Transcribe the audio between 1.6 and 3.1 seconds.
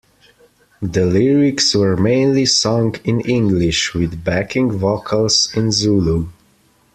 were mainly sung